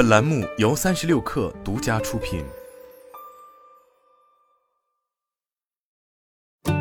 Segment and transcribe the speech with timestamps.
[0.00, 2.42] 本栏目由三十六氪独家出品。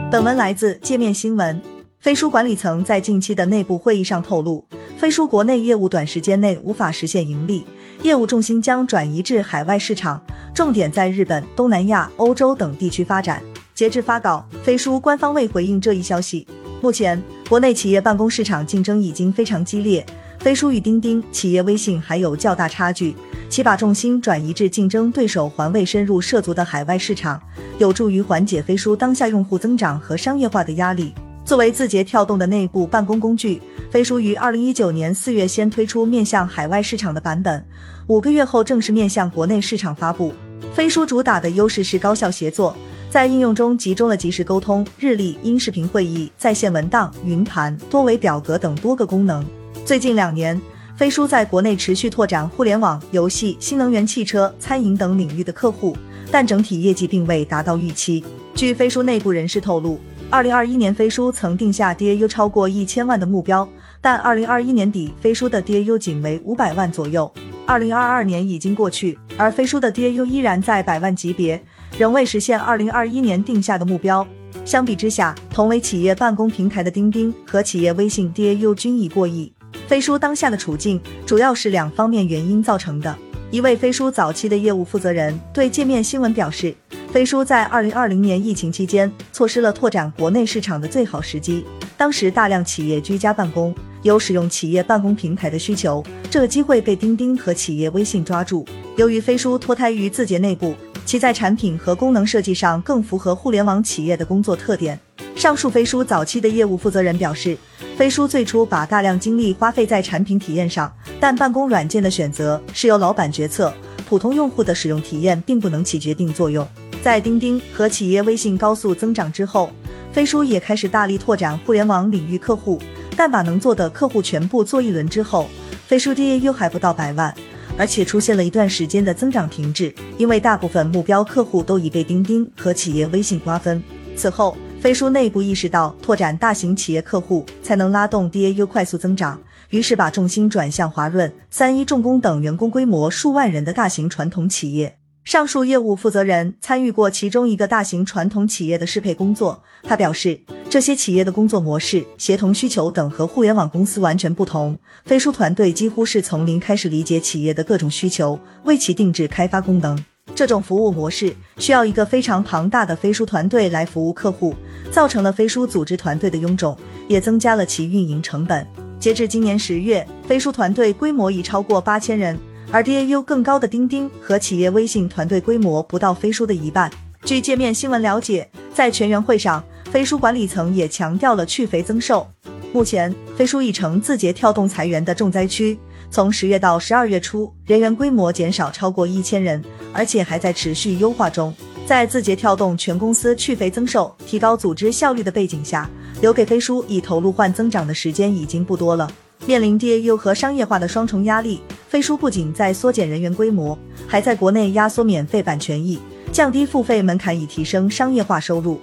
[0.09, 1.61] 本文来自界面新闻。
[1.99, 4.65] 飞书管理层在近期的内部会议上透露，
[4.97, 7.67] 飞书国内业务短时间内无法实现盈利，
[8.03, 10.25] 业务重心将转移至海外市场，
[10.55, 13.43] 重点在日本、东南亚、欧洲等地区发展。
[13.75, 16.47] 截至发稿，飞书官方未回应这一消息。
[16.79, 20.05] 目前，国内企业办公市场竞争已经非常激烈，
[20.39, 23.13] 飞书与钉钉、企业微信还有较大差距，
[23.49, 27.41] 其把重心转移至竞争对手还未深入涉足的海外市场，
[27.77, 31.13] 有助于缓解飞书当下用户增长和商业化的压力。
[31.43, 37.61] 作为字节跳动的内部办公工具，飞书于二零一九年四月先推出面向海外市场的版本，
[38.07, 40.33] 五个月后正式面向国内市场发布。
[40.73, 42.73] 飞书主打的优势是高效协作，
[43.09, 49.45] 在应用中集中了即时沟通、日历、音视频会议、在线文档、云盘、多维表格等多个功能。
[49.89, 50.61] 最近两年，
[50.95, 55.97] 飞书在国内持续拓展互联网、游戏、新能源汽车、餐饮等领域的客户，
[56.29, 58.23] 但整体业绩并未达到预期。
[58.53, 59.99] 据飞书内部人士透露。
[60.29, 63.67] 二零二一年，飞书曾定下 DAU 超过一千万的目标，
[63.99, 67.33] 但二零二一年底，飞书的 DAU 仅为五百万左右。
[67.65, 71.59] 二零二二年已经过去，而飞书的 DAU 依然在百万级别，
[71.97, 74.23] 仍未实现二零二一年定下的目标。
[74.63, 79.51] 相比之下，同为企业办公平台的钉钉和企业微信 DAU 均已过亿。
[79.89, 83.17] 飞书当下的处境主要是两方面原因造成的。
[83.49, 86.75] 一位飞书早期的业务负责人对界面新闻表示。
[87.11, 91.65] 飞书在二零二零年疫情期间错失了拓展国内市场的最好时机。
[91.97, 93.73] 当时大量企业居家办公，
[94.03, 98.63] 有使用企业办公平台的需求，这个机会被钉钉和企业微信抓住。
[98.95, 104.99] 由于飞书脱胎于字节内部，其在产品和功能设计上更符合互联网企业的工作特点。
[105.39, 107.57] 上述飞书早期的业务负责人表示，
[107.95, 113.73] 飞书最初把大量精力花费在产品体验上，但办公软件的选择是由老板决策，
[114.05, 116.67] 普通用户的使用体验并不能起决定作用。
[117.01, 119.71] 在钉钉和企业微信高速增长之后，
[120.11, 122.77] 飞书也开始大力拓展互联网领域客户，
[123.15, 125.47] 但把能做的客户全部做一轮之后，
[125.87, 127.33] 飞书 DAU 还不到百万，
[127.77, 133.81] 而且出现了一段时间的增长停滞，因为大部分目标客户都已被钉钉和企业微信瓜分。
[134.17, 139.37] 此后，飞书内部意识到拓展大型企业客户才能拉动 DAU 快速增长，
[139.71, 144.97] 于是把重心转向华润、三一重工等员工规模数万人的大型传统企业。
[145.25, 149.61] 上述业务负责人参与过其中一个大型传统企业的适配工作。
[149.83, 150.39] 他表示，
[150.69, 154.79] 这些企业的工作模式、协同需求等和互联网公司完全不同。
[155.03, 160.01] 飞书团队几乎是从零开始理解企业的各种需求，为其定制开发功能。
[160.35, 164.55] 这种服务模式需要一个非常庞大的飞书团队来服务客户，
[164.91, 168.65] 造成了飞书组织团队的臃肿，也增加了其运营成本。
[168.99, 172.37] 截至今年十月，飞书团队规模已超过八千人。
[172.71, 176.91] 而 DAU 更高的钉钉和企业微信团队规模不到飞书的一半。
[177.23, 182.27] 据界面新闻了解，在全员会上，飞书管理层也强调了去肥增瘦。
[182.71, 185.79] 目前，飞书已成字节跳动裁员的重灾区。
[186.11, 191.53] 从十月到十二月初，人员规模减少超过一千人，而且还在持续优化中。
[191.85, 195.89] 在字节跳动全公司去肥增瘦、提高组织效率的背景下，
[196.21, 199.09] 留给飞书以投入换增长的时间已经不多了。
[199.45, 201.61] 面临 DAU 和商业化的双重压力。
[201.87, 203.77] 飞书不仅在缩减人员规模，
[204.07, 205.99] 还在国内压缩免费版权益，
[206.31, 208.79] 降低付费门槛，以提升商业化收入。